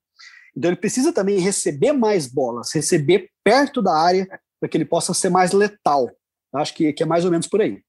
[0.56, 4.26] Então ele precisa também receber mais bolas, receber perto da área
[4.60, 6.10] para que ele possa ser mais letal.
[6.54, 7.80] Acho que, que é mais ou menos por aí.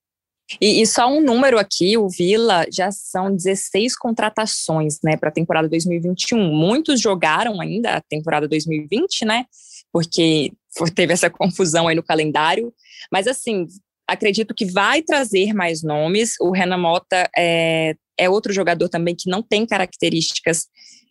[0.61, 5.31] E, e, só um número aqui, o Vila já são 16 contratações, né, para a
[5.31, 6.37] temporada 2021.
[6.53, 9.45] Muitos jogaram ainda a temporada 2020, né?
[9.91, 10.51] Porque
[10.95, 12.73] teve essa confusão aí no calendário.
[13.11, 13.67] Mas, assim,
[14.07, 16.35] acredito que vai trazer mais nomes.
[16.39, 20.67] O Renan Mota é, é outro jogador também que não tem características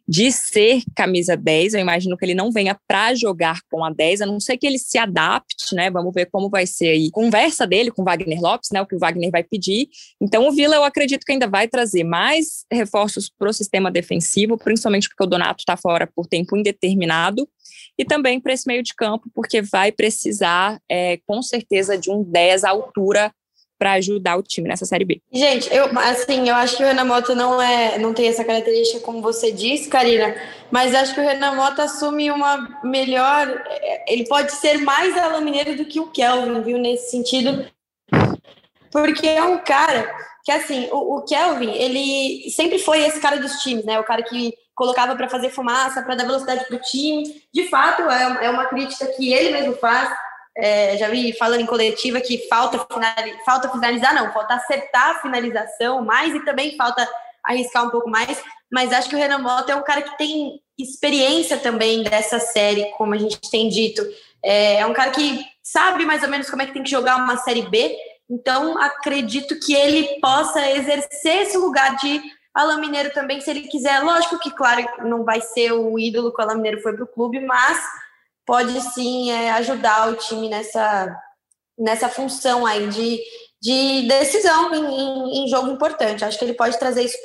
[0.07, 1.75] de ser camisa 10.
[1.75, 4.67] Eu imagino que ele não venha para jogar com a 10, a não ser que
[4.67, 5.91] ele se adapte, né?
[5.91, 7.11] Vamos ver como vai ser aí.
[7.11, 8.83] Conversa dele com o Wagner Lopes, né?
[8.83, 9.89] O que o Wagner vai pedir.
[10.21, 14.59] Então, o Vila, eu acredito que ainda vai trazer mais reforços para o sistema defensivo,
[14.59, 17.49] principalmente porque o Donato está fora por tempo indeterminado.
[17.99, 22.25] E também para esse meio de campo, porque vai precisar, é, com certeza, de um
[22.25, 23.33] 10 à altura
[23.79, 25.21] para ajudar o time nessa Série B.
[25.33, 29.01] Gente, eu assim, eu acho que o Renan Mota não é, não tem essa característica
[29.01, 30.35] como você disse, Karina,
[30.71, 33.63] mas acho que o Renan Mota assume uma melhor,
[34.07, 37.67] ele pode ser mais Alain Mineiro do que o Kelvin, viu, nesse sentido,
[38.91, 40.15] porque é um cara
[40.45, 43.99] que assim, o, o Kelvin, ele sempre foi esse cara dos times, né?
[43.99, 47.43] O cara que colocava para fazer fumaça, para dar velocidade para o time.
[47.53, 50.13] De fato, é, é uma crítica que ele mesmo faz
[50.57, 55.21] é, já vi falando em coletiva que falta, finalizar, falta finalizar, não, falta acertar a
[55.21, 57.09] finalização mais e também falta
[57.43, 58.43] arriscar um pouco mais.
[58.73, 62.91] Mas acho que o Renan Mota é um cara que tem experiência também dessa série,
[62.97, 64.03] como a gente tem dito.
[64.43, 67.17] É, é um cara que sabe mais ou menos como é que tem que jogar
[67.17, 67.97] uma série B.
[68.29, 72.21] Então, acredito que ele possa exercer esse lugar de
[72.55, 74.01] Alain Mineiro também, se ele quiser.
[74.03, 77.09] Lógico que, claro, não vai ser o ídolo que o Alain Mineiro foi para o
[77.09, 77.79] clube, mas
[78.47, 81.15] pode sim é, ajudar o time nessa,
[81.79, 83.21] nessa função aí de,
[83.61, 86.25] de decisão em, em, jogo importante.
[86.25, 87.19] Acho que ele pode trazer isso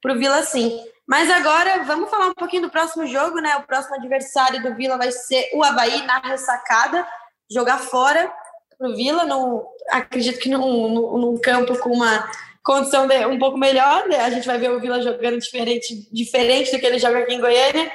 [0.00, 0.80] para o Vila sim.
[1.06, 3.56] Mas agora vamos falar um pouquinho do próximo jogo, né?
[3.56, 7.06] O próximo adversário do Vila vai ser o Havaí na ressacada,
[7.50, 8.32] jogar fora
[8.78, 12.26] para o Vila, no, acredito que num, num, num campo com uma
[12.62, 14.20] condição de, um pouco melhor, né?
[14.20, 17.40] A gente vai ver o Vila jogando diferente, diferente do que ele joga aqui em
[17.40, 17.92] Goiânia.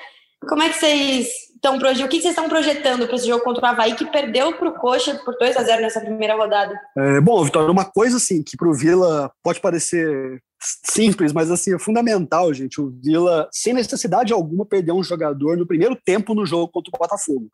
[0.47, 1.28] Como é que vocês
[1.60, 4.70] estão o que vocês estão projetando para esse jogo contra o Havaí, que perdeu para
[4.70, 6.80] o Coxa por 2 a 0 nessa primeira rodada?
[6.97, 10.41] É, bom, Vitória, uma coisa assim que para o Vila pode parecer
[10.86, 12.82] simples, mas assim é fundamental, gente.
[12.82, 16.99] O Vila, sem necessidade alguma, perdeu um jogador no primeiro tempo no jogo contra o
[16.99, 17.49] Botafogo.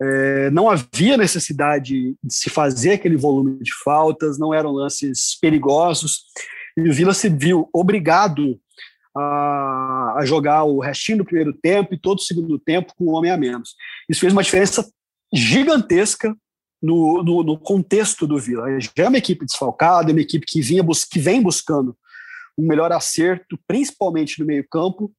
[0.00, 6.24] É, não havia necessidade de se fazer aquele volume de faltas, não eram lances perigosos,
[6.76, 8.58] e o Vila se viu obrigado
[9.16, 13.14] a, a, jogar o restinho do primeiro tempo e todo o segundo tempo com um
[13.14, 13.74] homem a menos.
[14.08, 14.88] Isso fez uma diferença
[15.32, 16.36] gigantesca
[16.82, 18.66] no, no, no contexto do Vila.
[18.80, 21.96] Já é uma equipe desfalcada, é uma equipe que, vinha que vem buscando
[22.58, 25.12] um melhor acerto, principalmente no meio-campo,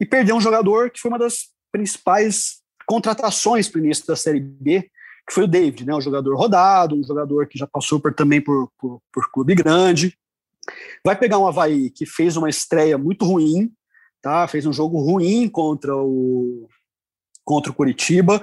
[0.00, 4.40] e perdeu um jogador que foi uma das principais contratações para o início da Série
[4.40, 4.82] B,
[5.26, 8.40] que foi o David, né, um jogador rodado, um jogador que já passou por, também
[8.40, 10.16] por, por, por clube grande,
[11.04, 13.70] Vai pegar um Havaí que fez uma estreia muito ruim,
[14.22, 14.46] tá?
[14.48, 16.68] fez um jogo ruim contra o,
[17.44, 18.42] contra o Curitiba,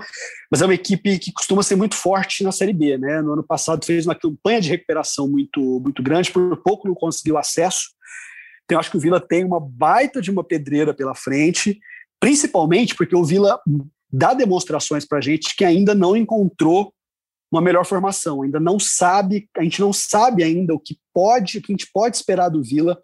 [0.50, 2.98] mas é uma equipe que costuma ser muito forte na Série B.
[2.98, 3.22] Né?
[3.22, 7.38] No ano passado fez uma campanha de recuperação muito, muito grande, por pouco não conseguiu
[7.38, 7.90] acesso.
[8.64, 11.80] Então, eu acho que o Vila tem uma baita de uma pedreira pela frente,
[12.20, 13.60] principalmente porque o Vila
[14.12, 16.94] dá demonstrações para a gente que ainda não encontrou
[17.56, 18.42] uma melhor formação.
[18.42, 21.90] Ainda não sabe, a gente não sabe ainda o que pode, o que a gente
[21.94, 23.00] pode esperar do Vila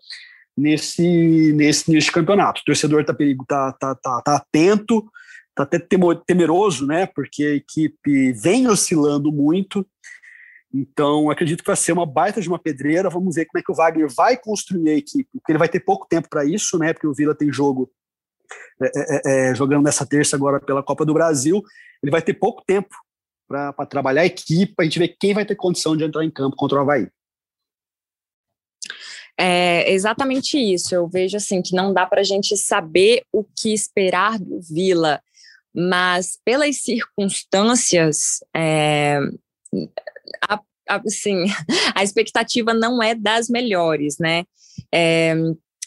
[0.57, 2.61] nesse nesse, nesse campeonato.
[2.61, 3.13] O torcedor está
[3.47, 5.09] tá, tá, tá, tá atento,
[5.49, 5.79] está até
[6.25, 7.05] temeroso, né?
[7.05, 9.85] Porque a equipe vem oscilando muito.
[10.73, 13.09] Então, acredito que vai ser uma baita de uma pedreira.
[13.09, 15.79] Vamos ver como é que o Wagner vai construir a equipe, porque ele vai ter
[15.79, 16.93] pouco tempo para isso, né?
[16.93, 17.91] Porque o Vila tem jogo
[18.81, 21.63] é, é, é, jogando nessa terça agora pela Copa do Brasil.
[22.01, 22.95] Ele vai ter pouco tempo
[23.49, 26.29] para trabalhar a equipe, para a gente ver quem vai ter condição de entrar em
[26.29, 27.07] campo contra o Havaí.
[29.35, 30.93] É exatamente isso.
[30.93, 35.19] Eu vejo assim que não dá para a gente saber o que esperar do Vila,
[35.73, 39.19] mas pelas circunstâncias, é,
[40.47, 41.45] a, assim,
[41.95, 44.43] a expectativa não é das melhores, né?
[44.93, 45.33] É,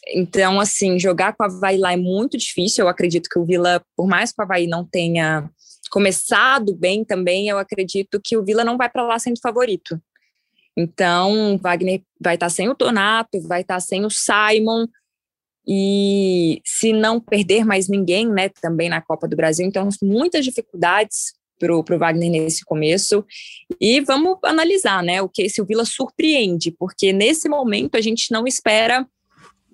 [0.08, 2.84] então, assim, jogar com a Havaí lá é muito difícil.
[2.84, 5.48] Eu acredito que o Vila, por mais que o Havaí não tenha
[5.92, 10.00] começado bem também, eu acredito que o Vila não vai para lá sendo favorito.
[10.74, 14.86] Então, Wagner vai estar tá sem o Donato, vai estar tá sem o Simon,
[15.68, 21.34] e se não perder mais ninguém, né, também na Copa do Brasil, então muitas dificuldades
[21.58, 23.24] para o Wagner nesse começo.
[23.80, 28.32] E vamos analisar, né, o que se o Vila surpreende, porque nesse momento a gente
[28.32, 29.06] não espera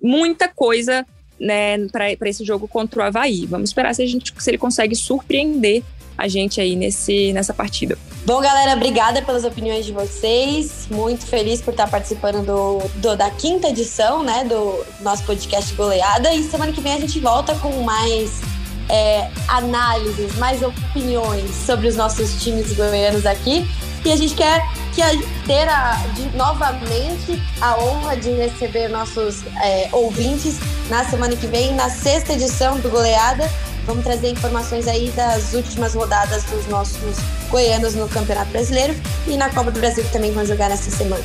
[0.01, 1.05] muita coisa
[1.39, 3.45] né, para esse jogo contra o Havaí.
[3.45, 5.83] Vamos esperar se, a gente, se ele consegue surpreender
[6.17, 7.97] a gente aí nesse, nessa partida.
[8.25, 10.87] Bom, galera, obrigada pelas opiniões de vocês.
[10.91, 16.33] Muito feliz por estar participando do, do, da quinta edição, né, do nosso podcast Goleada.
[16.33, 18.41] E semana que vem a gente volta com mais
[18.89, 23.69] é, análises, mais opiniões sobre os nossos times goianos aqui.
[24.03, 25.09] E a gente quer que a,
[25.45, 30.57] ter a, de, novamente a honra de receber nossos é, ouvintes
[30.89, 33.49] na semana que vem, na sexta edição do Goleada.
[33.85, 37.17] Vamos trazer informações aí das últimas rodadas dos nossos
[37.49, 38.95] goianos no Campeonato Brasileiro
[39.27, 41.23] e na Copa do Brasil que também vão jogar nessa semana.